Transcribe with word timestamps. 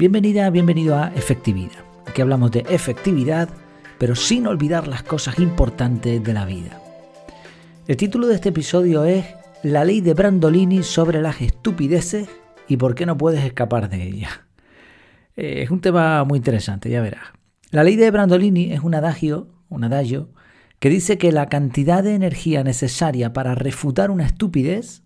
Bienvenida, 0.00 0.48
bienvenido 0.48 0.96
a 0.96 1.08
Efectividad. 1.08 1.84
Aquí 2.06 2.22
hablamos 2.22 2.50
de 2.52 2.64
efectividad, 2.70 3.50
pero 3.98 4.16
sin 4.16 4.46
olvidar 4.46 4.88
las 4.88 5.02
cosas 5.02 5.38
importantes 5.38 6.24
de 6.24 6.32
la 6.32 6.46
vida. 6.46 6.80
El 7.86 7.98
título 7.98 8.26
de 8.26 8.36
este 8.36 8.48
episodio 8.48 9.04
es 9.04 9.26
La 9.62 9.84
ley 9.84 10.00
de 10.00 10.14
Brandolini 10.14 10.82
sobre 10.84 11.20
las 11.20 11.42
estupideces 11.42 12.30
y 12.66 12.78
por 12.78 12.94
qué 12.94 13.04
no 13.04 13.18
puedes 13.18 13.44
escapar 13.44 13.90
de 13.90 14.02
ella. 14.02 14.46
Eh, 15.36 15.64
es 15.64 15.70
un 15.70 15.82
tema 15.82 16.24
muy 16.24 16.38
interesante, 16.38 16.88
ya 16.88 17.02
verás. 17.02 17.24
La 17.70 17.84
ley 17.84 17.96
de 17.96 18.10
Brandolini 18.10 18.72
es 18.72 18.80
un 18.80 18.94
adagio, 18.94 19.48
un 19.68 19.84
adagio, 19.84 20.30
que 20.78 20.88
dice 20.88 21.18
que 21.18 21.30
la 21.30 21.50
cantidad 21.50 22.02
de 22.02 22.14
energía 22.14 22.64
necesaria 22.64 23.34
para 23.34 23.54
refutar 23.54 24.10
una 24.10 24.24
estupidez, 24.24 25.02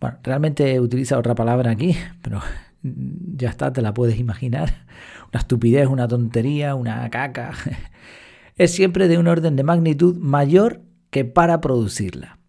bueno, 0.00 0.18
realmente 0.24 0.80
utiliza 0.80 1.18
otra 1.18 1.36
palabra 1.36 1.70
aquí, 1.70 1.96
pero 2.20 2.40
ya 2.82 3.48
está, 3.48 3.72
te 3.72 3.82
la 3.82 3.94
puedes 3.94 4.18
imaginar. 4.18 4.86
Una 5.32 5.40
estupidez, 5.40 5.88
una 5.88 6.08
tontería, 6.08 6.74
una 6.74 7.08
caca. 7.10 7.52
Es 8.56 8.74
siempre 8.74 9.06
de 9.06 9.18
un 9.18 9.28
orden 9.28 9.54
de 9.54 9.62
magnitud 9.62 10.16
mayor 10.16 10.82
que 11.10 11.24
para 11.24 11.60
producirla. 11.60 12.40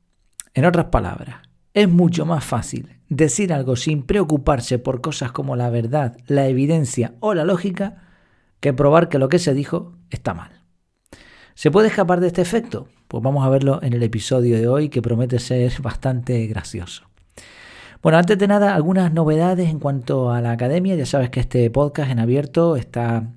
En 0.55 0.65
otras 0.65 0.85
palabras, 0.85 1.47
es 1.75 1.87
mucho 1.87 2.25
más 2.25 2.43
fácil 2.43 2.97
decir 3.09 3.53
algo 3.53 3.75
sin 3.75 4.03
preocuparse 4.03 4.79
por 4.79 5.01
cosas 5.01 5.31
como 5.31 5.55
la 5.55 5.69
verdad, 5.69 6.17
la 6.25 6.47
evidencia 6.47 7.13
o 7.19 7.35
la 7.35 7.43
lógica 7.43 8.03
que 8.59 8.73
probar 8.73 9.09
que 9.09 9.19
lo 9.19 9.29
que 9.29 9.39
se 9.39 9.53
dijo 9.53 9.93
está 10.09 10.33
mal. 10.33 10.63
¿Se 11.53 11.71
puede 11.71 11.89
escapar 11.89 12.21
de 12.21 12.27
este 12.27 12.41
efecto? 12.41 12.87
Pues 13.07 13.23
vamos 13.23 13.45
a 13.45 13.49
verlo 13.49 13.79
en 13.83 13.93
el 13.93 14.03
episodio 14.03 14.57
de 14.57 14.67
hoy 14.67 14.89
que 14.89 15.01
promete 15.01 15.39
ser 15.39 15.73
bastante 15.81 16.45
gracioso. 16.47 17.08
Bueno, 18.01 18.17
antes 18.17 18.37
de 18.37 18.47
nada, 18.47 18.75
algunas 18.75 19.11
novedades 19.11 19.69
en 19.69 19.77
cuanto 19.77 20.31
a 20.31 20.39
la 20.39 20.51
academia. 20.51 20.95
Ya 20.95 21.05
sabes 21.05 21.29
que 21.29 21.41
este 21.41 21.69
podcast 21.69 22.09
en 22.09 22.19
abierto 22.19 22.77
está, 22.77 23.33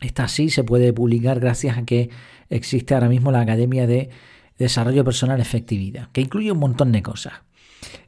está 0.00 0.24
así, 0.24 0.48
se 0.48 0.64
puede 0.64 0.94
publicar 0.94 1.40
gracias 1.40 1.76
a 1.76 1.84
que 1.84 2.08
existe 2.48 2.94
ahora 2.94 3.10
mismo 3.10 3.30
la 3.30 3.40
Academia 3.40 3.86
de 3.86 4.08
Desarrollo 4.56 5.04
Personal 5.04 5.42
Efectividad, 5.42 6.08
que 6.12 6.22
incluye 6.22 6.50
un 6.50 6.58
montón 6.58 6.90
de 6.90 7.02
cosas. 7.02 7.34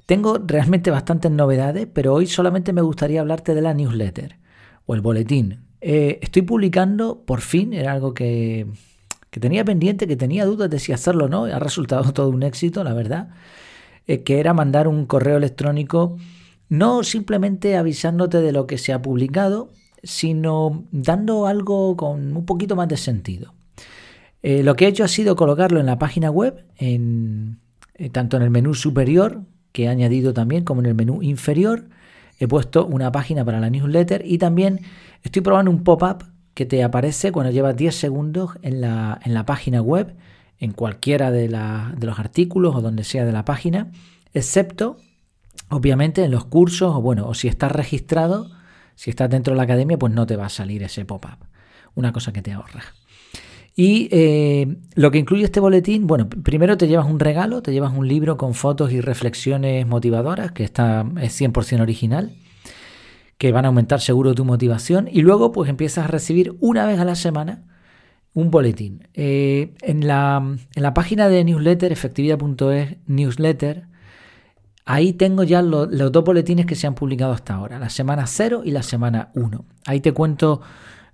Tengo 0.06 0.38
realmente 0.38 0.90
bastantes 0.90 1.30
novedades, 1.30 1.86
pero 1.92 2.14
hoy 2.14 2.26
solamente 2.26 2.72
me 2.72 2.80
gustaría 2.80 3.20
hablarte 3.20 3.54
de 3.54 3.60
la 3.60 3.74
newsletter 3.74 4.38
o 4.86 4.94
el 4.94 5.02
boletín. 5.02 5.66
Eh, 5.82 6.18
estoy 6.22 6.42
publicando, 6.42 7.24
por 7.26 7.42
fin, 7.42 7.74
era 7.74 7.92
algo 7.92 8.14
que, 8.14 8.66
que 9.30 9.38
tenía 9.38 9.66
pendiente, 9.66 10.08
que 10.08 10.16
tenía 10.16 10.46
dudas 10.46 10.70
de 10.70 10.78
si 10.78 10.92
hacerlo 10.92 11.26
o 11.26 11.28
no, 11.28 11.44
ha 11.44 11.58
resultado 11.58 12.10
todo 12.14 12.30
un 12.30 12.42
éxito, 12.42 12.82
la 12.84 12.94
verdad. 12.94 13.28
Eh, 14.10 14.24
que 14.24 14.40
era 14.40 14.52
mandar 14.54 14.88
un 14.88 15.06
correo 15.06 15.36
electrónico 15.36 16.16
no 16.68 17.04
simplemente 17.04 17.76
avisándote 17.76 18.40
de 18.40 18.50
lo 18.50 18.66
que 18.66 18.76
se 18.76 18.92
ha 18.92 19.00
publicado, 19.00 19.70
sino 20.02 20.82
dando 20.90 21.46
algo 21.46 21.96
con 21.96 22.36
un 22.36 22.44
poquito 22.44 22.74
más 22.74 22.88
de 22.88 22.96
sentido. 22.96 23.54
Eh, 24.42 24.64
lo 24.64 24.74
que 24.74 24.86
he 24.86 24.88
hecho 24.88 25.04
ha 25.04 25.08
sido 25.08 25.36
colocarlo 25.36 25.78
en 25.78 25.86
la 25.86 26.00
página 26.00 26.28
web, 26.28 26.64
en, 26.76 27.60
eh, 27.94 28.10
tanto 28.10 28.36
en 28.36 28.42
el 28.42 28.50
menú 28.50 28.74
superior, 28.74 29.42
que 29.70 29.84
he 29.84 29.88
añadido 29.88 30.34
también, 30.34 30.64
como 30.64 30.80
en 30.80 30.86
el 30.86 30.96
menú 30.96 31.22
inferior. 31.22 31.84
He 32.40 32.48
puesto 32.48 32.86
una 32.86 33.12
página 33.12 33.44
para 33.44 33.60
la 33.60 33.70
newsletter 33.70 34.24
y 34.26 34.38
también 34.38 34.80
estoy 35.22 35.42
probando 35.42 35.70
un 35.70 35.84
pop-up 35.84 36.24
que 36.54 36.66
te 36.66 36.82
aparece 36.82 37.30
cuando 37.30 37.52
llevas 37.52 37.76
10 37.76 37.94
segundos 37.94 38.58
en 38.62 38.80
la, 38.80 39.20
en 39.24 39.34
la 39.34 39.46
página 39.46 39.80
web 39.80 40.16
en 40.60 40.72
cualquiera 40.72 41.30
de, 41.30 41.48
los 41.48 42.18
artículos 42.18 42.76
o 42.76 42.82
donde 42.82 43.02
sea 43.02 43.24
de 43.24 43.32
la 43.32 43.46
página, 43.46 43.90
excepto, 44.34 44.98
obviamente, 45.70 46.22
en 46.22 46.30
los 46.30 46.44
cursos 46.44 46.94
o 46.94 47.00
bueno, 47.00 47.26
o 47.26 47.34
si 47.34 47.48
estás 47.48 47.72
registrado, 47.72 48.50
si 48.94 49.10
estás 49.10 49.30
dentro 49.30 49.54
de 49.54 49.56
la 49.56 49.62
academia, 49.62 49.98
pues 49.98 50.12
no 50.12 50.26
te 50.26 50.36
va 50.36 50.46
a 50.46 50.50
salir 50.50 50.82
ese 50.82 51.06
pop-up. 51.06 51.46
Una 51.94 52.12
cosa 52.12 52.32
que 52.32 52.42
te 52.42 52.52
ahorra. 52.52 52.82
Y 53.74 54.08
eh, 54.10 54.76
lo 54.94 55.10
que 55.10 55.18
incluye 55.18 55.44
este 55.44 55.60
boletín, 55.60 56.06
bueno, 56.06 56.28
primero 56.28 56.76
te 56.76 56.86
llevas 56.86 57.06
un 57.06 57.18
regalo, 57.18 57.62
te 57.62 57.72
llevas 57.72 57.96
un 57.96 58.06
libro 58.06 58.36
con 58.36 58.52
fotos 58.52 58.92
y 58.92 59.00
reflexiones 59.00 59.86
motivadoras, 59.86 60.52
que 60.52 60.64
está, 60.64 61.06
es 61.22 61.40
100% 61.40 61.80
original, 61.80 62.32
que 63.38 63.52
van 63.52 63.64
a 63.64 63.68
aumentar 63.68 64.02
seguro 64.02 64.34
tu 64.34 64.44
motivación. 64.44 65.08
Y 65.10 65.22
luego 65.22 65.52
pues 65.52 65.70
empiezas 65.70 66.04
a 66.04 66.08
recibir 66.08 66.54
una 66.60 66.84
vez 66.84 67.00
a 67.00 67.06
la 67.06 67.14
semana 67.14 67.69
un 68.34 68.50
boletín. 68.50 69.08
Eh, 69.14 69.74
en, 69.82 70.06
la, 70.06 70.36
en, 70.74 70.82
la, 70.82 70.94
página 70.94 71.28
de 71.28 71.44
newsletter, 71.44 71.92
efectividad.es, 71.92 72.96
newsletter, 73.06 73.86
ahí 74.84 75.12
tengo 75.12 75.42
ya 75.42 75.62
los 75.62 76.12
dos 76.12 76.24
boletines 76.24 76.66
que 76.66 76.74
se 76.74 76.86
han 76.86 76.94
publicado 76.94 77.32
hasta 77.32 77.54
ahora, 77.54 77.78
la 77.78 77.90
semana 77.90 78.26
0 78.26 78.62
y 78.64 78.70
la 78.70 78.82
semana 78.82 79.30
1. 79.34 79.64
Ahí 79.86 80.00
te 80.00 80.12
cuento, 80.12 80.60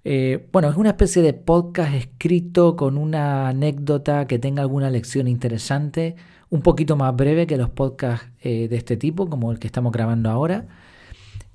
eh, 0.05 0.49
bueno, 0.53 0.69
es 0.71 0.76
una 0.76 0.91
especie 0.91 1.22
de 1.22 1.32
podcast 1.32 1.94
escrito 1.94 2.76
con 2.76 2.99
una 2.99 3.49
anécdota 3.49 4.26
que 4.26 4.38
tenga 4.38 4.62
alguna 4.62 4.91
lección 4.91 5.28
interesante, 5.28 6.16
un 6.49 6.62
poquito 6.62 6.97
más 6.97 7.15
breve 7.16 7.47
que 7.47 7.56
los 7.56 7.71
podcasts 7.71 8.28
eh, 8.41 8.69
de 8.69 8.76
este 8.76 8.97
tipo, 8.97 9.28
como 9.28 9.50
el 9.53 9.59
que 9.59 9.66
estamos 9.66 9.93
grabando 9.93 10.31
ahora, 10.31 10.66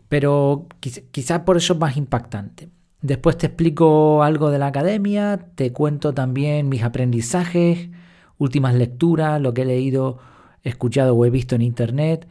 pero 0.09 0.67
quizás 1.11 1.39
por 1.41 1.55
eso 1.55 1.73
es 1.73 1.79
más 1.79 1.95
impactante. 1.95 2.69
Después 3.01 3.37
te 3.37 3.47
explico 3.47 4.21
algo 4.23 4.51
de 4.51 4.59
la 4.59 4.67
academia, 4.67 5.47
te 5.55 5.71
cuento 5.71 6.13
también 6.13 6.69
mis 6.69 6.83
aprendizajes, 6.83 7.89
últimas 8.37 8.75
lecturas, 8.75 9.41
lo 9.41 9.53
que 9.53 9.63
he 9.63 9.65
leído, 9.65 10.19
escuchado 10.63 11.15
o 11.15 11.25
he 11.25 11.31
visto 11.31 11.55
en 11.55 11.63
internet, 11.63 12.27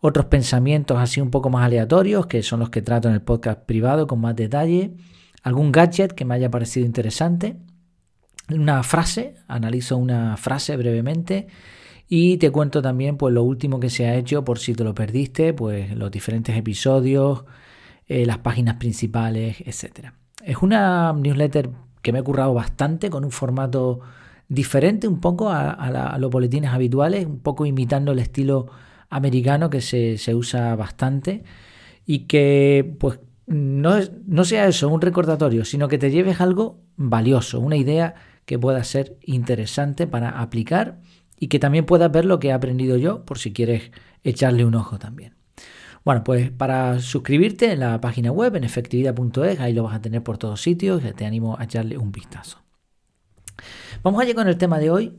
otros 0.00 0.26
pensamientos 0.26 0.98
así 0.98 1.20
un 1.20 1.30
poco 1.30 1.50
más 1.50 1.64
aleatorios, 1.64 2.26
que 2.26 2.42
son 2.42 2.60
los 2.60 2.70
que 2.70 2.82
trato 2.82 3.08
en 3.08 3.14
el 3.14 3.22
podcast 3.22 3.60
privado 3.66 4.06
con 4.06 4.20
más 4.20 4.36
detalle, 4.36 4.94
algún 5.42 5.72
gadget 5.72 6.12
que 6.12 6.24
me 6.24 6.34
haya 6.34 6.50
parecido 6.50 6.86
interesante, 6.86 7.56
una 8.48 8.82
frase, 8.84 9.34
analizo 9.48 9.96
una 9.96 10.36
frase 10.36 10.76
brevemente 10.76 11.48
y 12.08 12.36
te 12.36 12.50
cuento 12.50 12.82
también 12.82 13.16
pues 13.16 13.34
lo 13.34 13.42
último 13.42 13.80
que 13.80 13.90
se 13.90 14.06
ha 14.06 14.14
hecho 14.14 14.44
por 14.44 14.58
si 14.58 14.74
te 14.74 14.84
lo 14.84 14.94
perdiste, 14.94 15.52
pues 15.52 15.96
los 15.96 16.10
diferentes 16.10 16.56
episodios, 16.56 17.44
eh, 18.12 18.26
las 18.26 18.38
páginas 18.38 18.74
principales, 18.76 19.62
etc. 19.62 20.10
Es 20.44 20.58
una 20.58 21.14
newsletter 21.14 21.70
que 22.02 22.12
me 22.12 22.18
he 22.18 22.22
currado 22.22 22.52
bastante 22.52 23.08
con 23.08 23.24
un 23.24 23.30
formato 23.30 24.00
diferente 24.48 25.08
un 25.08 25.18
poco 25.18 25.48
a, 25.48 26.18
los 26.18 26.30
boletines 26.30 26.72
habituales, 26.72 27.24
un 27.24 27.38
poco 27.38 27.64
imitando 27.64 28.12
el 28.12 28.18
estilo 28.18 28.66
americano 29.08 29.70
que 29.70 29.80
se, 29.80 30.34
usa 30.34 30.76
bastante 30.76 31.42
y 32.04 32.26
que 32.26 32.96
pues 33.00 33.18
no, 33.46 33.94
no 34.26 34.44
sea 34.44 34.66
eso, 34.66 34.90
un 34.90 35.00
recordatorio, 35.00 35.64
sino 35.64 35.88
que 35.88 35.96
te 35.96 36.10
lleves 36.10 36.42
algo 36.42 36.80
valioso, 36.96 37.60
una 37.60 37.76
idea 37.76 38.14
que 38.44 38.58
pueda 38.58 38.84
ser 38.84 39.16
interesante 39.22 40.06
para 40.06 40.42
aplicar 40.42 41.00
y 41.38 41.48
que 41.48 41.58
también 41.58 41.86
puedas 41.86 42.12
ver 42.12 42.26
lo 42.26 42.38
que 42.40 42.48
he 42.48 42.52
aprendido 42.52 42.98
yo 42.98 43.24
por 43.24 43.38
si 43.38 43.54
quieres 43.54 43.90
echarle 44.22 44.66
un 44.66 44.74
ojo 44.74 44.98
también. 44.98 45.32
Bueno, 46.04 46.24
pues 46.24 46.50
para 46.50 47.00
suscribirte 47.00 47.72
en 47.72 47.80
la 47.80 48.00
página 48.00 48.32
web, 48.32 48.56
en 48.56 48.64
efectividad.es, 48.64 49.60
ahí 49.60 49.72
lo 49.72 49.84
vas 49.84 49.94
a 49.94 50.02
tener 50.02 50.22
por 50.22 50.36
todos 50.36 50.60
sitios, 50.60 51.02
te 51.14 51.24
animo 51.24 51.56
a 51.58 51.64
echarle 51.64 51.96
un 51.96 52.10
vistazo. 52.10 52.58
Vamos 54.02 54.20
allá 54.20 54.34
con 54.34 54.48
el 54.48 54.58
tema 54.58 54.78
de 54.78 54.90
hoy, 54.90 55.16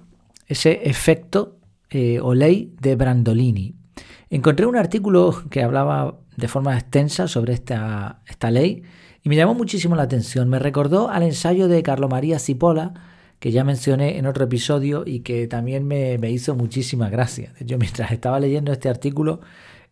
ese 0.47 0.81
efecto 0.89 1.59
eh, 1.89 2.19
o 2.19 2.33
ley 2.33 2.75
de 2.81 2.95
Brandolini. 2.95 3.75
Encontré 4.29 4.65
un 4.65 4.75
artículo 4.75 5.43
que 5.49 5.63
hablaba 5.63 6.19
de 6.35 6.47
forma 6.47 6.77
extensa 6.77 7.27
sobre 7.27 7.53
esta, 7.53 8.21
esta 8.27 8.51
ley 8.51 8.83
y 9.23 9.29
me 9.29 9.35
llamó 9.35 9.53
muchísimo 9.53 9.95
la 9.95 10.03
atención. 10.03 10.49
Me 10.49 10.59
recordó 10.59 11.09
al 11.09 11.23
ensayo 11.23 11.67
de 11.67 11.83
Carlo 11.83 12.09
María 12.09 12.39
Cipolla, 12.39 12.93
que 13.39 13.51
ya 13.51 13.63
mencioné 13.63 14.17
en 14.17 14.25
otro 14.25 14.45
episodio 14.45 15.03
y 15.05 15.19
que 15.19 15.47
también 15.47 15.85
me, 15.85 16.17
me 16.17 16.31
hizo 16.31 16.55
muchísima 16.55 17.09
gracia. 17.09 17.53
Yo 17.59 17.77
mientras 17.77 18.11
estaba 18.11 18.39
leyendo 18.39 18.71
este 18.71 18.89
artículo 18.89 19.41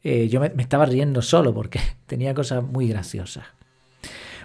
eh, 0.03 0.27
yo 0.27 0.39
me, 0.39 0.51
estaba 0.57 0.85
riendo 0.85 1.21
solo 1.21 1.53
porque 1.53 1.79
tenía 2.05 2.33
cosas 2.33 2.63
muy 2.63 2.87
graciosas. 2.87 3.45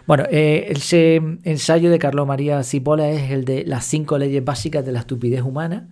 Bueno, 0.06 0.24
eh, 0.30 0.66
ese 0.70 1.16
ensayo 1.42 1.90
de 1.90 1.98
Carlos 1.98 2.26
María 2.26 2.62
Cipolla 2.62 3.10
es 3.10 3.32
el 3.32 3.44
de 3.44 3.64
las 3.64 3.84
cinco 3.84 4.18
leyes 4.18 4.44
básicas 4.44 4.86
de 4.86 4.92
la 4.92 5.00
estupidez 5.00 5.42
humana, 5.42 5.88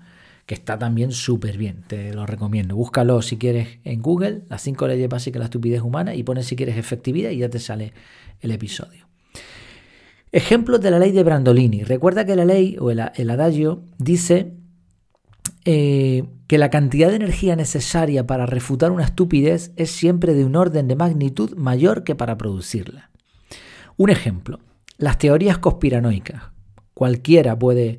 que 0.46 0.54
está 0.54 0.78
también 0.78 1.10
súper 1.10 1.58
bien, 1.58 1.82
te 1.88 2.14
lo 2.14 2.24
recomiendo. 2.24 2.76
Búscalo 2.76 3.22
si 3.22 3.38
quieres 3.38 3.78
en 3.82 4.02
Google, 4.02 4.42
las 4.48 4.62
cinco 4.62 4.86
leyes 4.86 5.08
básicas 5.08 5.34
de 5.34 5.38
la 5.40 5.44
estupidez 5.46 5.82
humana, 5.82 6.14
y 6.14 6.22
pones 6.22 6.46
si 6.46 6.54
quieres 6.54 6.76
efectividad 6.76 7.30
y 7.30 7.38
ya 7.38 7.48
te 7.48 7.58
sale 7.58 7.92
el 8.40 8.52
episodio. 8.52 9.04
Ejemplos 10.34 10.80
de 10.80 10.90
la 10.90 10.98
ley 10.98 11.12
de 11.12 11.22
Brandolini. 11.22 11.84
Recuerda 11.84 12.24
que 12.24 12.34
la 12.34 12.44
ley 12.44 12.76
o 12.80 12.90
el, 12.90 13.30
adagio 13.30 13.84
dice 13.98 14.52
eh, 15.64 16.24
que 16.46 16.58
la 16.58 16.70
cantidad 16.70 17.08
de 17.08 17.16
energía 17.16 17.56
necesaria 17.56 18.26
para 18.26 18.46
refutar 18.46 18.90
una 18.90 19.04
estupidez 19.04 19.72
es 19.76 19.90
siempre 19.90 20.34
de 20.34 20.44
un 20.44 20.56
orden 20.56 20.88
de 20.88 20.96
magnitud 20.96 21.54
mayor 21.56 22.04
que 22.04 22.14
para 22.14 22.36
producirla. 22.36 23.10
Un 23.96 24.10
ejemplo, 24.10 24.60
las 24.98 25.18
teorías 25.18 25.58
conspiranoicas. 25.58 26.42
Cualquiera 26.92 27.58
puede 27.58 27.98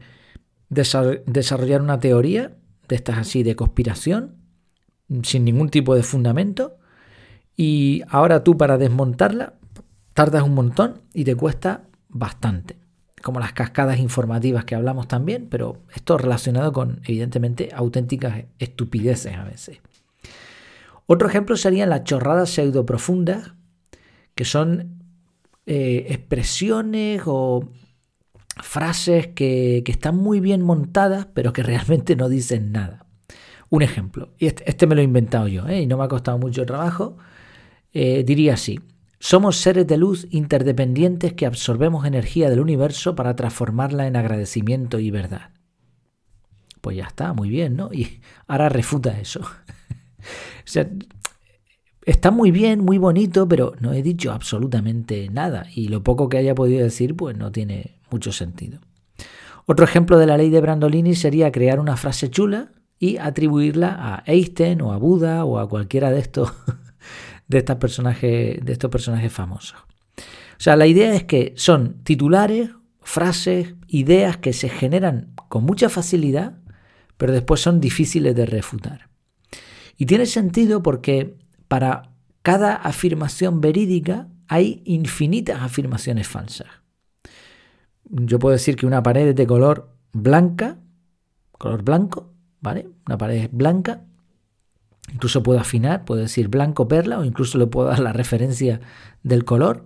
desarrollar 0.70 1.82
una 1.82 2.00
teoría 2.00 2.56
de 2.88 2.96
estas 2.96 3.18
así 3.18 3.44
de 3.44 3.56
conspiración 3.56 4.36
sin 5.24 5.46
ningún 5.46 5.70
tipo 5.70 5.96
de 5.96 6.04
fundamento 6.04 6.78
y 7.56 8.04
ahora 8.10 8.44
tú 8.44 8.58
para 8.58 8.78
desmontarla 8.78 9.54
tardas 10.14 10.44
un 10.44 10.54
montón 10.54 11.02
y 11.14 11.24
te 11.24 11.36
cuesta 11.36 11.84
bastante. 12.10 12.85
Como 13.26 13.40
las 13.40 13.54
cascadas 13.54 13.98
informativas 13.98 14.66
que 14.66 14.76
hablamos 14.76 15.08
también, 15.08 15.48
pero 15.50 15.82
esto 15.96 16.16
relacionado 16.20 16.72
con, 16.72 17.02
evidentemente, 17.06 17.72
auténticas 17.74 18.44
estupideces 18.60 19.36
a 19.36 19.44
veces. 19.44 19.80
Otro 21.08 21.28
ejemplo 21.28 21.58
serían 21.58 21.90
las 21.90 22.04
chorradas 22.04 22.52
pseudo 22.52 22.86
profundas, 22.86 23.56
que 24.36 24.46
son 24.46 25.02
eh, 25.66 26.06
expresiones 26.10 27.24
o 27.26 27.68
frases 28.62 29.26
que, 29.30 29.84
están 29.88 30.18
muy 30.18 30.40
bien 30.40 30.62
montadas, 30.62 31.26
pero 31.34 31.52
que 31.52 31.64
realmente 31.64 32.16
no 32.16 32.30
dicen 32.30 32.72
nada. 32.72 33.08
Un 33.72 33.82
ejemplo, 33.82 34.36
y 34.38 34.46
este, 34.46 34.70
este 34.70 34.86
me 34.86 34.94
lo 34.94 35.02
he 35.02 35.04
inventado 35.04 35.48
yo, 35.48 35.68
¿eh? 35.68 35.82
y 35.82 35.88
no 35.88 35.98
me 35.98 36.04
ha 36.04 36.10
costado 36.10 36.38
mucho 36.38 36.64
trabajo, 36.64 37.18
eh, 37.92 38.24
diría 38.24 38.54
así, 38.54 38.80
somos 39.20 39.58
seres 39.58 39.88
de 39.88 39.98
luz 39.98 40.28
interdependientes 40.30 41.34
que 41.34 41.46
absorbemos 41.46 42.06
energía 42.06 42.50
del 42.50 42.60
universo 42.60 43.16
para 43.16 43.36
transformarla 43.36 44.08
en 44.08 44.16
agradecimiento 44.16 45.00
y 45.00 45.12
verdad. 45.12 45.52
Pues 46.82 46.98
ya 46.98 47.06
está, 47.06 47.34
muy 47.34 47.50
bien, 47.50 47.76
¿no? 47.76 47.92
Y 47.92 48.22
ahora 48.48 48.70
refuta 48.70 49.20
eso. 49.20 49.40
o 49.40 50.66
sea, 50.66 50.90
está 52.06 52.32
muy 52.32 52.52
bien, 52.52 52.84
muy 52.84 52.98
bonito, 52.98 53.48
pero 53.48 53.74
no 53.80 53.94
he 53.94 54.04
dicho 54.04 54.32
absolutamente 54.32 55.30
nada. 55.30 55.66
Y 55.74 55.88
lo 55.88 56.04
poco 56.04 56.30
que 56.30 56.38
haya 56.38 56.54
podido 56.54 56.84
decir, 56.84 57.16
pues 57.16 57.36
no 57.38 57.52
tiene 57.52 58.00
mucho 58.12 58.32
sentido. 58.32 58.80
Otro 59.66 59.86
ejemplo 59.86 60.20
de 60.20 60.28
la 60.28 60.38
ley 60.38 60.50
de 60.52 60.62
Brandolini 60.62 61.16
sería 61.16 61.52
crear 61.52 61.80
una 61.80 61.98
frase 61.98 62.30
chula 62.30 62.72
y 63.00 63.18
atribuirla 63.18 63.98
a 64.00 64.24
Einstein 64.28 64.82
o 64.82 64.94
a 64.94 64.98
Buda 64.98 65.44
o 65.44 65.58
a 65.58 65.68
cualquiera 65.68 66.12
de 66.12 66.20
estos, 66.20 66.54
de, 67.48 67.62
personajes, 67.64 68.64
de 68.64 68.74
estos 68.74 68.90
personajes 68.90 69.32
famosos. 69.32 69.78
O 70.18 70.60
sea, 70.60 70.76
la 70.76 70.88
idea 70.88 71.14
es 71.14 71.24
que 71.24 71.54
son 71.58 72.04
titulares, 72.04 72.70
frases, 73.02 73.76
ideas 73.88 74.38
que 74.38 74.54
se 74.54 74.70
generan 74.70 75.34
con 75.50 75.64
mucha 75.64 75.90
facilidad, 75.90 76.58
pero 77.18 77.34
después 77.34 77.62
son 77.62 77.80
difíciles 77.80 78.36
de 78.36 78.46
refutar. 78.46 79.10
Y 79.98 80.06
tiene 80.06 80.26
sentido 80.26 80.82
porque 80.82 81.36
para 81.68 82.12
cada 82.42 82.76
afirmación 82.76 83.62
verídica 83.62 84.28
hay 84.48 84.82
infinitas 84.86 85.62
afirmaciones 85.62 86.28
falsas 86.28 86.68
yo 88.10 88.40
puedo 88.40 88.54
decir 88.54 88.76
que 88.76 88.86
una 88.86 89.04
pared 89.04 89.28
es 89.30 89.36
de 89.36 89.48
color 89.48 89.90
blanca, 90.14 90.78
color 91.52 91.84
blanco, 91.84 92.34
¿vale? 92.62 92.90
Una 93.06 93.18
pared 93.18 93.50
blanca. 93.52 94.06
Incluso 95.14 95.44
puedo 95.44 95.60
afinar, 95.60 96.06
puedo 96.06 96.22
decir 96.22 96.48
blanco 96.48 96.88
perla 96.88 97.20
o 97.20 97.24
incluso 97.24 97.58
le 97.58 97.68
puedo 97.68 97.88
dar 97.88 98.00
la 98.00 98.14
referencia 98.14 98.82
del 99.24 99.46
color. 99.46 99.86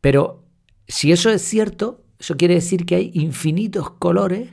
Pero 0.00 0.44
si 0.88 1.12
eso 1.12 1.30
es 1.30 1.42
cierto, 1.42 2.04
eso 2.18 2.36
quiere 2.36 2.54
decir 2.54 2.84
que 2.86 2.96
hay 2.96 3.10
infinitos 3.14 3.90
colores 3.90 4.50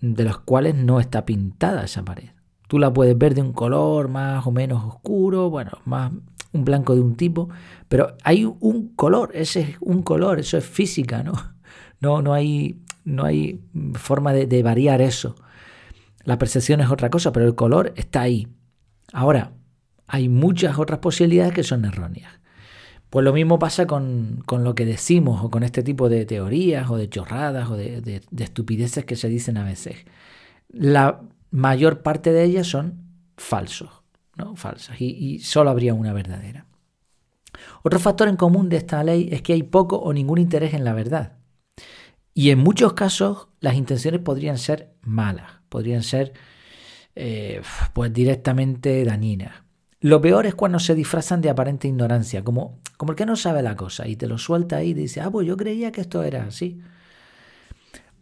de 0.00 0.24
los 0.24 0.38
cuales 0.40 0.74
no 0.74 1.00
está 1.00 1.24
pintada 1.24 1.84
esa 1.84 2.04
pared. 2.04 2.30
Tú 2.68 2.78
la 2.78 2.92
puedes 2.92 3.16
ver 3.16 3.34
de 3.34 3.42
un 3.42 3.52
color 3.52 4.08
más 4.08 4.46
o 4.46 4.50
menos 4.50 4.84
oscuro, 4.84 5.50
bueno, 5.50 5.72
más 5.84 6.12
un 6.52 6.64
blanco 6.64 6.94
de 6.94 7.00
un 7.00 7.16
tipo, 7.16 7.48
pero 7.88 8.16
hay 8.22 8.44
un 8.44 8.94
color, 8.94 9.30
ese 9.34 9.60
es 9.60 9.76
un 9.80 10.02
color, 10.02 10.38
eso 10.38 10.56
es 10.56 10.64
física, 10.64 11.22
¿no? 11.22 11.32
No, 12.00 12.20
no, 12.20 12.34
hay, 12.34 12.82
no 13.04 13.24
hay 13.24 13.62
forma 13.94 14.34
de, 14.34 14.62
variar 14.62 15.00
eso. 15.00 15.36
La 16.24 16.38
percepción 16.38 16.82
es 16.82 16.90
otra 16.90 17.08
cosa, 17.08 17.32
pero 17.32 17.46
el 17.46 17.54
color 17.54 17.94
está 17.96 18.20
ahí. 18.20 18.46
Ahora, 19.14 19.52
hay 20.08 20.28
muchas 20.28 20.76
otras 20.76 20.98
posibilidades 20.98 21.54
que 21.54 21.62
son 21.62 21.84
erróneas. 21.84 22.32
Pues 23.10 23.24
lo 23.24 23.32
mismo 23.32 23.60
pasa 23.60 23.86
con, 23.86 24.42
lo 24.50 24.74
que 24.74 24.84
decimos 24.84 25.44
o 25.44 25.50
con 25.50 25.62
este 25.62 25.84
tipo 25.84 26.08
de 26.08 26.26
teorías 26.26 26.90
o 26.90 26.96
de 26.96 27.08
chorradas 27.08 27.70
o 27.70 27.76
de, 27.76 28.22
estupideces 28.36 29.04
que 29.04 29.14
se 29.14 29.28
dicen 29.28 29.56
a 29.56 29.62
veces. 29.62 29.98
La 30.68 31.20
mayor 31.52 32.02
parte 32.02 32.32
de 32.32 32.42
ellas 32.42 32.66
son 32.66 33.04
falsos, 33.36 34.02
¿no? 34.36 34.56
falsas, 34.56 35.00
y, 35.00 35.10
y 35.10 35.38
solo 35.38 35.70
habría 35.70 35.94
una 35.94 36.12
verdadera. 36.12 36.66
Otro 37.84 38.00
factor 38.00 38.26
en 38.26 38.36
común 38.36 38.68
de 38.68 38.78
esta 38.78 39.04
ley 39.04 39.28
es 39.30 39.42
que 39.42 39.52
hay 39.52 39.62
poco 39.62 39.96
o 39.96 40.12
ningún 40.12 40.38
interés 40.38 40.74
en 40.74 40.82
la 40.82 40.92
verdad. 40.92 41.34
Y 42.34 42.50
en 42.50 42.58
muchos 42.58 42.94
casos 42.94 43.46
las 43.60 43.76
intenciones 43.76 44.20
podrían 44.22 44.58
ser 44.58 44.92
malas, 45.02 45.52
podrían 45.68 46.02
ser 46.02 46.32
eh, 47.16 47.62
pues 47.92 48.12
directamente 48.12 49.04
dañinas. 49.04 49.64
Lo 50.00 50.20
peor 50.20 50.46
es 50.46 50.54
cuando 50.54 50.78
se 50.78 50.94
disfrazan 50.94 51.40
de 51.40 51.48
aparente 51.48 51.88
ignorancia, 51.88 52.44
como, 52.44 52.78
como 52.96 53.12
el 53.12 53.16
que 53.16 53.24
no 53.24 53.36
sabe 53.36 53.62
la 53.62 53.76
cosa 53.76 54.06
y 54.06 54.16
te 54.16 54.26
lo 54.26 54.36
suelta 54.36 54.76
ahí 54.76 54.90
y 54.90 54.94
dice, 54.94 55.20
ah, 55.20 55.30
pues 55.30 55.46
yo 55.46 55.56
creía 55.56 55.92
que 55.92 56.02
esto 56.02 56.22
era 56.22 56.44
así. 56.44 56.80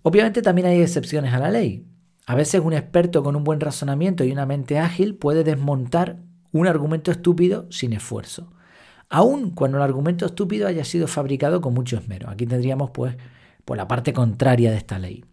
Obviamente 0.02 0.42
también 0.42 0.68
hay 0.68 0.80
excepciones 0.80 1.32
a 1.32 1.38
la 1.38 1.50
ley. 1.50 1.84
A 2.26 2.36
veces 2.36 2.60
un 2.64 2.72
experto 2.72 3.22
con 3.24 3.34
un 3.34 3.42
buen 3.42 3.58
razonamiento 3.58 4.22
y 4.24 4.30
una 4.30 4.46
mente 4.46 4.78
ágil 4.78 5.16
puede 5.16 5.42
desmontar 5.42 6.18
un 6.52 6.66
argumento 6.66 7.10
estúpido 7.10 7.66
sin 7.70 7.92
esfuerzo, 7.94 8.52
aun 9.08 9.50
cuando 9.50 9.78
el 9.78 9.82
argumento 9.82 10.26
estúpido 10.26 10.68
haya 10.68 10.84
sido 10.84 11.08
fabricado 11.08 11.60
con 11.60 11.74
mucho 11.74 11.96
esmero. 11.96 12.30
Aquí 12.30 12.46
tendríamos 12.46 12.90
pues 12.90 13.16
por 13.64 13.76
la 13.76 13.88
parte 13.88 14.12
contraria 14.12 14.70
de 14.70 14.76
esta 14.76 14.98
ley. 14.98 15.24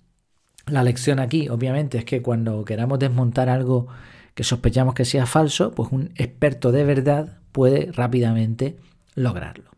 La 0.71 0.83
lección 0.83 1.19
aquí, 1.19 1.49
obviamente, 1.49 1.97
es 1.97 2.05
que 2.05 2.21
cuando 2.21 2.63
queramos 2.65 2.99
desmontar 2.99 3.49
algo 3.49 3.87
que 4.35 4.43
sospechamos 4.43 4.93
que 4.93 5.05
sea 5.05 5.25
falso, 5.25 5.71
pues 5.71 5.91
un 5.91 6.11
experto 6.15 6.71
de 6.71 6.83
verdad 6.83 7.39
puede 7.51 7.91
rápidamente 7.91 8.77
lograrlo. 9.15 9.71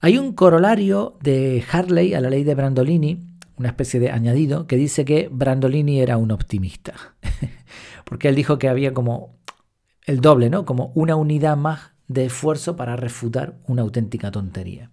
Hay 0.00 0.18
un 0.18 0.34
corolario 0.34 1.16
de 1.22 1.64
Harley 1.70 2.14
a 2.14 2.20
la 2.20 2.30
ley 2.30 2.44
de 2.44 2.54
Brandolini, 2.54 3.26
una 3.56 3.68
especie 3.68 3.98
de 3.98 4.10
añadido, 4.10 4.66
que 4.66 4.76
dice 4.76 5.04
que 5.04 5.28
Brandolini 5.32 6.00
era 6.00 6.16
un 6.16 6.30
optimista. 6.30 6.94
Porque 8.04 8.28
él 8.28 8.34
dijo 8.34 8.58
que 8.58 8.68
había 8.68 8.92
como 8.94 9.36
el 10.04 10.20
doble, 10.20 10.50
¿no? 10.50 10.64
Como 10.64 10.92
una 10.94 11.16
unidad 11.16 11.56
más 11.56 11.92
de 12.08 12.26
esfuerzo 12.26 12.76
para 12.76 12.96
refutar 12.96 13.58
una 13.66 13.82
auténtica 13.82 14.30
tontería. 14.30 14.90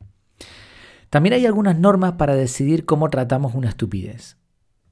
También 1.09 1.33
hay 1.33 1.45
algunas 1.45 1.77
normas 1.77 2.13
para 2.13 2.35
decidir 2.35 2.85
cómo 2.85 3.09
tratamos 3.11 3.53
una 3.53 3.69
estupidez. 3.69 4.37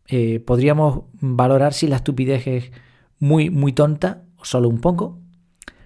Eh, 0.08 0.40
podríamos 0.40 1.04
valorar 1.14 1.74
si 1.74 1.88
la 1.88 1.98
estupidez 1.98 2.48
es 2.48 2.72
muy, 3.20 3.50
muy 3.50 3.74
tonta 3.74 4.24
o 4.38 4.46
solo 4.46 4.68
un 4.68 4.82
poco. 4.82 5.20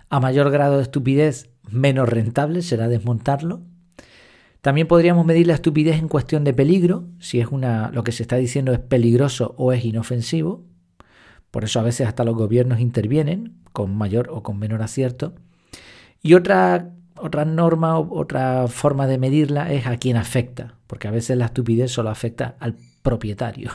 A 0.10 0.20
mayor 0.20 0.50
grado 0.50 0.78
de 0.78 0.84
estupidez, 0.84 1.50
menos 1.70 2.10
rentable 2.10 2.62
será 2.62 2.88
desmontarlo. 2.88 3.62
También 4.62 4.88
podríamos 4.88 5.25
medir 5.25 5.46
la 5.48 5.54
estupidez 5.54 6.00
en 6.00 6.08
cuestión 6.08 6.44
de 6.44 6.54
peligro, 6.54 7.06
si 7.20 7.40
es 7.40 7.48
una, 7.50 7.92
lo 7.92 8.04
que 8.04 8.12
se 8.12 8.24
está 8.24 8.38
diciendo 8.38 8.74
es 8.74 8.80
peligroso 8.80 9.54
o 9.58 9.74
es 9.74 9.86
inofensivo. 9.86 10.63
Por 11.51 11.63
eso 11.63 11.80
a 11.80 11.84
veces 11.84 12.08
hasta 12.08 12.24
los 12.24 12.36
gobiernos 12.36 12.80
intervienen, 12.80 13.60
con 13.74 13.96
mayor 13.96 14.30
o 14.32 14.42
con 14.42 14.58
menor 14.58 14.82
acierto. 14.82 15.36
Y 16.22 16.34
otra 16.34 16.92
otra 17.18 17.46
norma 17.46 17.98
otra 17.98 18.68
forma 18.68 19.08
de 19.08 19.18
medirla 19.18 19.72
es 19.72 19.86
a 19.88 19.98
quién 19.98 20.18
afecta, 20.18 20.75
porque 20.88 21.08
a 21.08 21.12
veces 21.12 21.38
la 21.38 21.46
estupidez 21.46 21.92
solo 21.92 22.10
afecta 22.10 22.56
al 22.60 22.75
propietario 23.04 23.72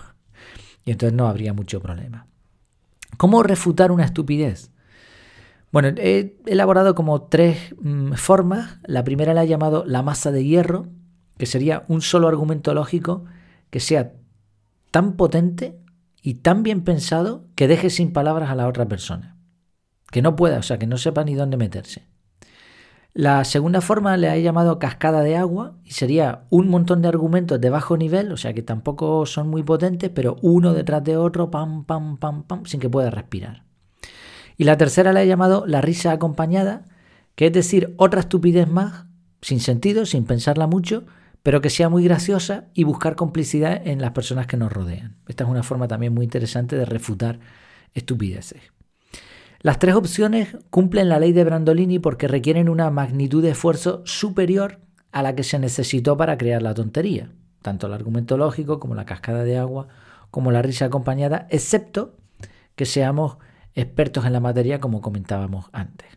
y 0.84 0.92
entonces 0.92 1.16
no 1.16 1.28
habría 1.28 1.52
mucho 1.52 1.80
problema. 1.80 2.26
¿Cómo 3.16 3.42
refutar 3.42 3.92
una 3.92 4.04
estupidez? 4.04 4.70
Bueno, 5.72 5.88
he 5.96 6.36
elaborado 6.46 6.94
como 6.94 7.22
tres 7.22 7.74
mm, 7.80 8.12
formas. 8.14 8.78
La 8.84 9.04
primera 9.04 9.34
la 9.34 9.44
he 9.44 9.48
llamado 9.48 9.84
la 9.86 10.02
masa 10.02 10.32
de 10.32 10.44
hierro, 10.44 10.88
que 11.38 11.46
sería 11.46 11.84
un 11.88 12.02
solo 12.02 12.28
argumento 12.28 12.74
lógico 12.74 13.24
que 13.70 13.80
sea 13.80 14.12
tan 14.90 15.16
potente 15.16 15.78
y 16.22 16.34
tan 16.34 16.62
bien 16.62 16.82
pensado 16.82 17.46
que 17.54 17.68
deje 17.68 17.88
sin 17.90 18.12
palabras 18.12 18.50
a 18.50 18.54
la 18.54 18.66
otra 18.66 18.86
persona. 18.86 19.36
Que 20.10 20.22
no 20.22 20.34
pueda, 20.34 20.58
o 20.58 20.62
sea, 20.62 20.78
que 20.78 20.88
no 20.88 20.98
sepa 20.98 21.24
ni 21.24 21.34
dónde 21.34 21.56
meterse. 21.56 22.06
La 23.20 23.44
segunda 23.44 23.82
forma 23.82 24.16
le 24.16 24.34
he 24.34 24.40
llamado 24.40 24.78
cascada 24.78 25.20
de 25.20 25.36
agua 25.36 25.74
y 25.84 25.90
sería 25.90 26.44
un 26.48 26.68
montón 26.68 27.02
de 27.02 27.08
argumentos 27.08 27.60
de 27.60 27.68
bajo 27.68 27.98
nivel, 27.98 28.32
o 28.32 28.38
sea 28.38 28.54
que 28.54 28.62
tampoco 28.62 29.26
son 29.26 29.48
muy 29.48 29.62
potentes, 29.62 30.08
pero 30.08 30.36
uno 30.40 30.72
detrás 30.72 31.04
de 31.04 31.18
otro, 31.18 31.50
pam, 31.50 31.84
pam, 31.84 32.16
pam, 32.16 32.44
pam, 32.44 32.64
sin 32.64 32.80
que 32.80 32.88
pueda 32.88 33.10
respirar. 33.10 33.64
Y 34.56 34.64
la 34.64 34.78
tercera 34.78 35.12
le 35.12 35.20
he 35.20 35.26
llamado 35.26 35.66
la 35.66 35.82
risa 35.82 36.12
acompañada, 36.12 36.86
que 37.34 37.48
es 37.48 37.52
decir, 37.52 37.92
otra 37.98 38.20
estupidez 38.20 38.66
más, 38.66 39.04
sin 39.42 39.60
sentido, 39.60 40.06
sin 40.06 40.24
pensarla 40.24 40.66
mucho, 40.66 41.04
pero 41.42 41.60
que 41.60 41.68
sea 41.68 41.90
muy 41.90 42.02
graciosa 42.02 42.68
y 42.72 42.84
buscar 42.84 43.16
complicidad 43.16 43.86
en 43.86 44.00
las 44.00 44.12
personas 44.12 44.46
que 44.46 44.56
nos 44.56 44.72
rodean. 44.72 45.16
Esta 45.28 45.44
es 45.44 45.50
una 45.50 45.62
forma 45.62 45.88
también 45.88 46.14
muy 46.14 46.24
interesante 46.24 46.74
de 46.74 46.86
refutar 46.86 47.38
estupideces. 47.92 48.62
Las 49.62 49.78
tres 49.78 49.94
opciones 49.94 50.56
cumplen 50.70 51.10
la 51.10 51.18
ley 51.18 51.32
de 51.32 51.44
Brandolini 51.44 51.98
porque 51.98 52.28
requieren 52.28 52.70
una 52.70 52.90
magnitud 52.90 53.42
de 53.42 53.50
esfuerzo 53.50 54.00
superior 54.06 54.80
a 55.12 55.22
la 55.22 55.34
que 55.34 55.42
se 55.42 55.58
necesitó 55.58 56.16
para 56.16 56.38
crear 56.38 56.62
la 56.62 56.72
tontería, 56.72 57.30
tanto 57.60 57.86
el 57.86 57.92
argumento 57.92 58.38
lógico 58.38 58.80
como 58.80 58.94
la 58.94 59.04
cascada 59.04 59.44
de 59.44 59.58
agua, 59.58 59.88
como 60.30 60.50
la 60.50 60.62
risa 60.62 60.86
acompañada, 60.86 61.46
excepto 61.50 62.16
que 62.74 62.86
seamos 62.86 63.36
expertos 63.74 64.24
en 64.24 64.32
la 64.32 64.40
materia 64.40 64.80
como 64.80 65.02
comentábamos 65.02 65.66
antes. 65.72 66.08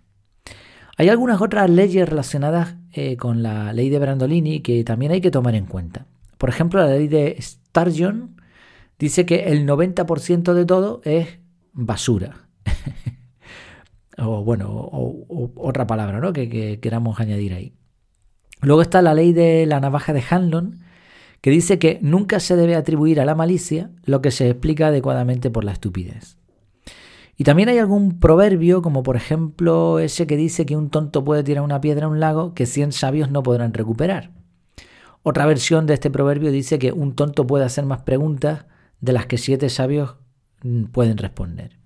Hay 0.96 1.10
algunas 1.10 1.42
otras 1.42 1.70
leyes 1.70 2.08
relacionadas 2.08 2.76
eh, 2.94 3.18
con 3.18 3.44
la 3.44 3.74
ley 3.74 3.90
de 3.90 4.00
Brandolini 4.00 4.62
que 4.62 4.86
también 4.86 5.12
hay 5.12 5.20
que 5.20 5.32
tomar 5.32 5.56
en 5.56 5.66
cuenta. 5.66 6.06
Por 6.38 6.48
ejemplo, 6.48 6.80
la 6.80 6.94
ley 6.96 7.10
de 7.10 7.36
Sturgeon 7.42 8.38
dice 8.98 9.26
que 9.26 9.48
el 9.48 9.68
90% 9.68 10.54
de 10.54 10.66
todo 10.66 11.02
es 11.04 11.40
basura. 11.74 12.48
o 14.18 14.44
bueno, 14.44 14.70
o, 14.70 15.52
otra 15.56 15.88
palabra 15.88 16.20
¿no? 16.20 16.34
que, 16.34 16.50
que 16.50 16.80
queramos 16.80 17.20
añadir 17.20 17.54
ahí. 17.54 17.74
Luego 18.62 18.82
está 18.82 19.02
la 19.02 19.14
ley 19.14 19.34
de 19.34 19.66
la 19.66 19.80
navaja 19.80 20.14
de 20.14 20.24
Hanlon, 20.28 20.80
que 21.42 21.52
dice 21.52 21.80
que 21.80 22.00
nunca 22.02 22.40
se 22.40 22.56
debe 22.56 22.76
atribuir 22.76 23.20
a 23.20 23.26
la 23.26 23.36
malicia 23.36 23.92
lo 24.06 24.22
que 24.22 24.32
se 24.32 24.50
explica 24.50 24.88
adecuadamente 24.88 25.50
por 25.50 25.66
la 25.66 25.74
estupidez. 25.74 26.38
Y 27.36 27.44
también 27.44 27.68
hay 27.68 27.80
algún 27.80 28.20
proverbio, 28.20 28.82
como 28.82 29.04
por 29.04 29.16
ejemplo 29.16 30.00
ese 30.00 30.28
que 30.28 30.38
dice 30.38 30.66
que 30.66 30.78
un 30.78 30.90
tonto 30.90 31.24
puede 31.24 31.44
tirar 31.44 31.64
una 31.64 31.82
piedra 31.82 32.06
a 32.06 32.10
un 32.10 32.20
lago 32.20 32.54
que 32.54 32.66
100 32.66 32.92
sabios 32.92 33.32
no 33.32 33.44
podrán 33.44 33.74
recuperar. 33.74 34.32
Otra 35.24 35.46
versión 35.46 35.86
de 35.86 35.96
este 35.96 36.12
proverbio 36.12 36.52
dice 36.52 36.78
que 36.80 36.92
un 36.92 37.16
tonto 37.16 37.48
puede 37.48 37.66
hacer 37.66 37.86
más 37.86 38.02
preguntas 38.04 38.66
de 39.00 39.14
las 39.14 39.26
que 39.26 39.38
siete 39.38 39.70
sabios 39.70 40.16
mm, 40.64 40.86
pueden 40.86 41.18
responder. 41.18 41.80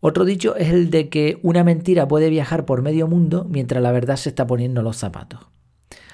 Otro 0.00 0.24
dicho 0.24 0.56
es 0.56 0.68
el 0.68 0.90
de 0.90 1.08
que 1.08 1.38
una 1.42 1.64
mentira 1.64 2.06
puede 2.06 2.30
viajar 2.30 2.64
por 2.64 2.82
medio 2.82 3.08
mundo 3.08 3.46
mientras 3.48 3.82
la 3.82 3.92
verdad 3.92 4.16
se 4.16 4.28
está 4.28 4.46
poniendo 4.46 4.82
los 4.82 4.96
zapatos. 4.96 5.40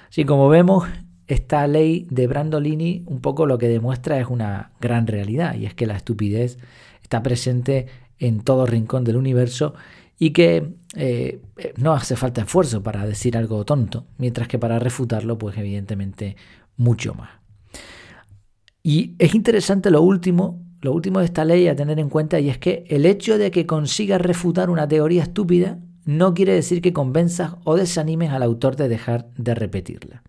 Así 0.08 0.24
como 0.24 0.48
vemos, 0.48 0.88
esta 1.26 1.66
ley 1.66 2.06
de 2.10 2.26
Brandolini 2.26 3.02
un 3.06 3.20
poco 3.20 3.46
lo 3.46 3.58
que 3.58 3.68
demuestra 3.68 4.18
es 4.20 4.28
una 4.28 4.72
gran 4.80 5.06
realidad 5.06 5.54
y 5.54 5.66
es 5.66 5.74
que 5.74 5.86
la 5.86 5.96
estupidez 5.96 6.58
está 7.02 7.22
presente 7.22 7.86
en 8.18 8.40
todo 8.40 8.66
rincón 8.66 9.04
del 9.04 9.16
universo 9.16 9.74
y 10.18 10.30
que 10.30 10.76
eh, 10.94 11.42
no 11.76 11.92
hace 11.92 12.16
falta 12.16 12.42
esfuerzo 12.42 12.82
para 12.82 13.06
decir 13.06 13.36
algo 13.36 13.64
tonto, 13.64 14.06
mientras 14.16 14.48
que 14.48 14.58
para 14.58 14.78
refutarlo, 14.78 15.38
pues 15.38 15.58
evidentemente 15.58 16.36
mucho 16.76 17.14
más. 17.14 17.30
Y 18.82 19.14
es 19.18 19.34
interesante 19.34 19.90
lo 19.90 20.02
último, 20.02 20.63
lo 20.84 20.92
último 20.92 21.20
de 21.20 21.24
esta 21.24 21.46
ley 21.46 21.66
a 21.66 21.74
tener 21.74 21.98
en 21.98 22.10
cuenta 22.10 22.38
y 22.40 22.50
es 22.50 22.58
que 22.58 22.84
el 22.90 23.06
hecho 23.06 23.38
de 23.38 23.50
que 23.50 23.64
consigas 23.64 24.20
refutar 24.20 24.68
una 24.68 24.86
teoría 24.86 25.22
estúpida 25.22 25.78
no 26.04 26.34
quiere 26.34 26.52
decir 26.52 26.82
que 26.82 26.92
convenzas 26.92 27.54
o 27.64 27.74
desanimes 27.74 28.32
al 28.32 28.42
autor 28.42 28.76
de 28.76 28.90
dejar 28.90 29.30
de 29.38 29.54
repetirla. 29.54 30.22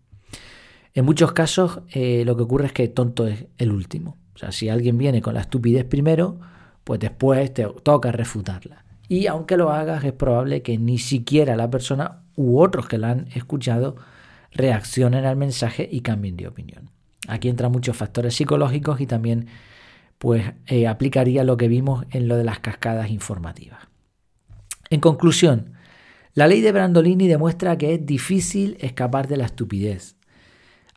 En 0.94 1.04
muchos 1.04 1.34
casos 1.34 1.82
eh, 1.92 2.24
lo 2.26 2.38
que 2.38 2.44
ocurre 2.44 2.68
es 2.68 2.72
que 2.72 2.88
tonto 2.88 3.28
es 3.28 3.48
el 3.58 3.74
último. 3.74 4.16
O 4.34 4.38
sea, 4.38 4.54
si 4.54 4.70
alguien 4.70 4.98
viene 4.98 5.22
con 5.22 5.34
la 5.34 5.42
estupidez 5.42 5.84
primero, 5.84 6.40
pues 6.86 7.02
después 7.02 7.54
te 7.54 7.68
toca 7.84 8.14
refutarla. 8.14 8.86
Y 9.10 9.28
aunque 9.28 9.58
lo 9.58 9.72
hagas, 9.72 10.06
es 10.06 10.14
probable 10.14 10.62
que 10.62 10.78
ni 10.78 11.00
siquiera 11.00 11.58
la 11.58 11.70
persona 11.70 12.22
u 12.38 12.62
otros 12.62 12.88
que 12.88 12.98
la 12.98 13.12
han 13.12 13.28
escuchado 13.36 13.98
reaccionen 14.52 15.26
al 15.26 15.36
mensaje 15.36 15.86
y 15.92 16.00
cambien 16.00 16.38
de 16.38 16.48
opinión. 16.48 16.92
Aquí 17.28 17.50
entran 17.50 17.74
muchos 17.74 17.98
factores 17.98 18.36
psicológicos 18.36 19.02
y 19.02 19.06
también 19.06 19.48
pues 20.18 20.54
eh, 20.68 20.88
aplicaría 20.88 21.44
lo 21.44 21.58
que 21.58 21.68
vimos 21.68 22.06
en 22.12 22.28
lo 22.28 22.38
de 22.38 22.44
las 22.44 22.60
cascadas 22.60 23.10
informativas. 23.10 23.88
En 24.90 25.00
conclusión, 25.00 25.74
la 26.34 26.48
ley 26.48 26.62
de 26.62 26.72
Brandolini 26.72 27.28
demuestra 27.28 27.78
que 27.78 27.94
es 27.94 28.06
difícil 28.06 28.78
escapar 28.80 29.28
de 29.28 29.38
la 29.38 29.46
estupidez. 29.46 30.16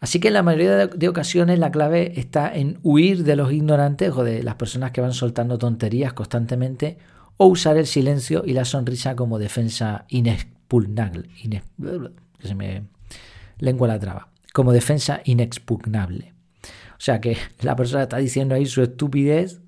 Así 0.01 0.21
que 0.21 0.29
en 0.29 0.35
la 0.35 0.43
mayoría 0.43 0.87
de 0.87 1.09
ocasiones 1.09 1.59
la 1.59 1.73
clave 1.73 2.19
está 2.21 2.55
en 2.55 2.79
huir 2.83 3.25
de 3.25 3.35
los 3.35 3.53
ignorantes 3.53 4.13
o 4.13 4.23
de 4.23 4.43
las 4.43 4.55
personas 4.55 4.93
que 4.93 5.01
van 5.01 5.13
soltando 5.13 5.59
tonterías 5.59 6.13
constantemente 6.13 6.99
o 7.37 7.47
usar 7.47 7.77
el 7.77 7.87
silencio 7.87 8.43
y 8.47 8.53
la 8.53 8.65
sonrisa 8.65 9.17
como 9.17 9.39
defensa 9.39 10.05
inexpugnable. 10.09 11.31
se 12.41 12.55
me 12.55 12.85
lengua 13.59 13.89
la 13.89 13.99
traba. 13.99 14.29
Como 14.53 14.73
defensa 14.73 15.21
inexpugnable. 15.25 16.35
O 16.99 17.01
sea 17.01 17.21
que 17.21 17.37
la 17.61 17.77
persona 17.77 18.03
está 18.03 18.17
diciendo 18.17 18.57
ahí 18.57 18.67
su 18.67 18.83
estupidez, 18.83 19.61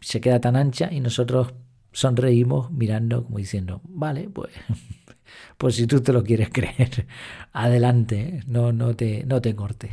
se 0.00 0.20
queda 0.20 0.40
tan 0.40 0.54
ancha 0.54 0.88
y 0.92 1.00
nosotros 1.00 1.54
sonreímos 1.90 2.70
mirando 2.70 3.24
como 3.24 3.38
diciendo, 3.38 3.80
vale, 3.88 4.28
pues 4.28 4.52
pues 5.58 5.74
si 5.74 5.86
tú 5.86 6.00
te 6.00 6.12
lo 6.12 6.22
quieres 6.22 6.50
creer, 6.50 7.06
adelante, 7.52 8.40
no, 8.46 8.72
no, 8.72 8.94
te, 8.94 9.24
no 9.26 9.40
te 9.40 9.56
cortes. 9.56 9.90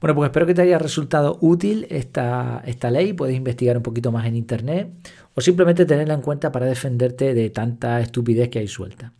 Bueno, 0.00 0.14
pues 0.14 0.28
espero 0.28 0.44
que 0.44 0.52
te 0.52 0.62
haya 0.62 0.78
resultado 0.78 1.38
útil 1.40 1.86
esta, 1.88 2.62
esta 2.66 2.90
ley. 2.90 3.14
Puedes 3.14 3.34
investigar 3.34 3.78
un 3.78 3.82
poquito 3.82 4.12
más 4.12 4.26
en 4.26 4.36
internet 4.36 4.90
o 5.34 5.40
simplemente 5.40 5.86
tenerla 5.86 6.12
en 6.12 6.20
cuenta 6.20 6.52
para 6.52 6.66
defenderte 6.66 7.32
de 7.32 7.48
tanta 7.48 8.00
estupidez 8.00 8.50
que 8.50 8.58
hay 8.58 8.68
suelta. 8.68 9.14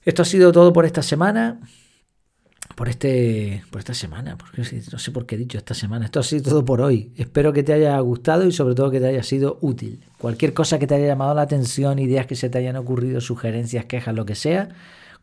Esto 0.00 0.22
ha 0.22 0.24
sido 0.24 0.52
todo 0.52 0.72
por 0.72 0.86
esta 0.86 1.02
semana 1.02 1.60
por, 2.74 2.88
este, 2.88 3.62
por 3.70 3.80
esta 3.80 3.94
semana, 3.94 4.36
porque 4.36 4.62
no 4.92 4.98
sé 4.98 5.10
por 5.10 5.26
qué 5.26 5.34
he 5.34 5.38
dicho 5.38 5.58
esta 5.58 5.74
semana. 5.74 6.06
Esto 6.06 6.20
ha 6.20 6.22
sido 6.22 6.42
todo 6.42 6.64
por 6.64 6.80
hoy. 6.80 7.12
Espero 7.16 7.52
que 7.52 7.62
te 7.62 7.72
haya 7.72 7.98
gustado 8.00 8.46
y 8.46 8.52
sobre 8.52 8.74
todo 8.74 8.90
que 8.90 9.00
te 9.00 9.06
haya 9.06 9.22
sido 9.22 9.58
útil. 9.60 10.04
Cualquier 10.18 10.54
cosa 10.54 10.78
que 10.78 10.86
te 10.86 10.94
haya 10.94 11.06
llamado 11.06 11.34
la 11.34 11.42
atención, 11.42 11.98
ideas 11.98 12.26
que 12.26 12.36
se 12.36 12.48
te 12.48 12.58
hayan 12.58 12.76
ocurrido, 12.76 13.20
sugerencias, 13.20 13.84
quejas, 13.84 14.14
lo 14.14 14.24
que 14.24 14.34
sea, 14.34 14.70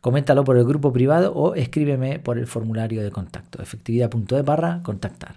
coméntalo 0.00 0.44
por 0.44 0.56
el 0.56 0.64
grupo 0.64 0.92
privado 0.92 1.32
o 1.34 1.54
escríbeme 1.54 2.18
por 2.18 2.38
el 2.38 2.46
formulario 2.46 3.02
de 3.02 3.10
contacto, 3.10 3.62
efectividad.de 3.62 4.42
barra 4.42 4.80
contactar. 4.82 5.36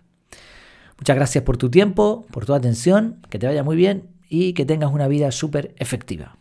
Muchas 0.97 1.15
gracias 1.15 1.43
por 1.43 1.57
tu 1.57 1.69
tiempo, 1.69 2.25
por 2.31 2.45
tu 2.45 2.53
atención, 2.53 3.17
que 3.29 3.39
te 3.39 3.47
vaya 3.47 3.63
muy 3.63 3.75
bien 3.75 4.03
y 4.29 4.53
que 4.53 4.65
tengas 4.65 4.91
una 4.91 5.07
vida 5.07 5.31
súper 5.31 5.73
efectiva. 5.77 6.37